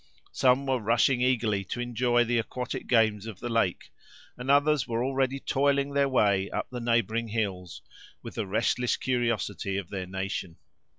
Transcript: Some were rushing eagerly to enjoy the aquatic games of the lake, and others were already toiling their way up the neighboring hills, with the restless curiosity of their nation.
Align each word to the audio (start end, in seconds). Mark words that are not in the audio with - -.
Some 0.31 0.65
were 0.65 0.79
rushing 0.79 1.21
eagerly 1.21 1.63
to 1.65 1.79
enjoy 1.79 2.23
the 2.23 2.39
aquatic 2.39 2.87
games 2.87 3.27
of 3.27 3.39
the 3.39 3.49
lake, 3.49 3.91
and 4.35 4.49
others 4.49 4.87
were 4.87 5.03
already 5.05 5.39
toiling 5.39 5.93
their 5.93 6.09
way 6.09 6.49
up 6.49 6.67
the 6.71 6.79
neighboring 6.79 7.27
hills, 7.27 7.83
with 8.23 8.33
the 8.33 8.47
restless 8.47 8.97
curiosity 8.97 9.77
of 9.77 9.89
their 9.91 10.07
nation. 10.07 10.57